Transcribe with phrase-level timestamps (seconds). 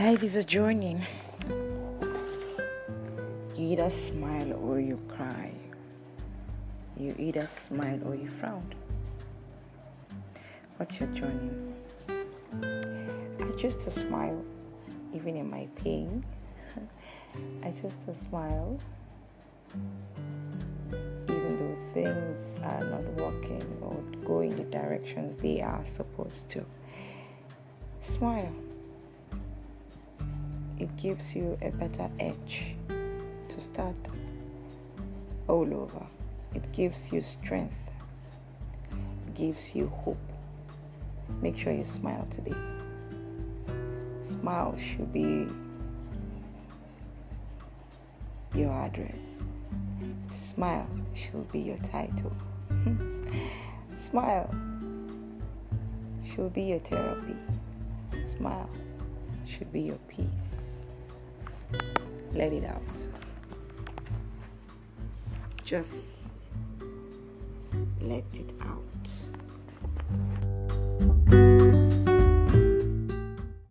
[0.00, 0.96] Life is a journey.
[3.54, 5.52] You either smile or you cry.
[6.96, 8.64] You either smile or you frown.
[10.78, 11.50] What's your journey?
[12.08, 14.42] I choose to smile
[15.12, 16.24] even in my pain.
[17.62, 18.78] I choose to smile
[21.28, 26.64] even though things are not working or going the directions they are supposed to.
[28.00, 28.50] Smile.
[30.80, 33.94] It gives you a better edge to start
[35.46, 36.06] all over.
[36.54, 37.90] It gives you strength.
[38.90, 40.16] It gives you hope.
[41.42, 42.56] Make sure you smile today.
[44.22, 45.48] Smile should be
[48.54, 49.44] your address.
[50.30, 52.32] Smile should be your title.
[53.92, 54.48] Smile
[56.24, 57.36] should be your therapy.
[58.22, 58.70] Smile
[59.44, 60.69] should be your peace.
[62.32, 63.08] Let it out.
[65.64, 66.32] Just
[68.00, 68.79] let it out.